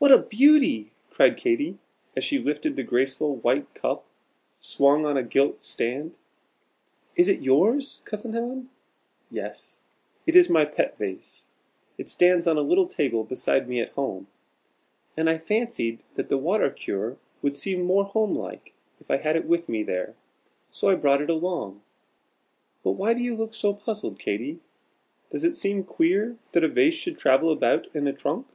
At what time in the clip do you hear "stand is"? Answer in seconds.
5.62-7.28